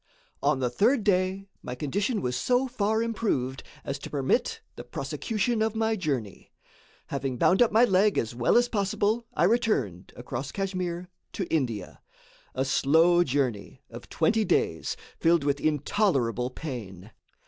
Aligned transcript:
On 0.41 0.57
the 0.57 0.69
third 0.71 1.03
day, 1.03 1.47
my 1.61 1.75
condition 1.75 2.23
was 2.23 2.35
so 2.35 2.67
far 2.67 3.03
improved 3.03 3.61
as 3.85 3.99
to 3.99 4.09
permit 4.09 4.61
the 4.75 4.83
prosecution 4.83 5.61
of 5.61 5.75
my 5.75 5.95
journey. 5.95 6.51
Having 7.09 7.37
bound 7.37 7.61
up 7.61 7.71
my 7.71 7.85
leg 7.85 8.17
as 8.17 8.33
well 8.33 8.57
as 8.57 8.67
possible, 8.67 9.27
I 9.35 9.43
returned, 9.43 10.11
across 10.15 10.51
Kachmyr, 10.51 11.07
to 11.33 11.45
India; 11.53 12.01
a 12.55 12.65
slow 12.65 13.23
journey, 13.23 13.83
of 13.91 14.09
twenty 14.09 14.43
days, 14.43 14.97
filled 15.19 15.43
with 15.43 15.59
intolerable 15.59 16.49
pain. 16.49 17.11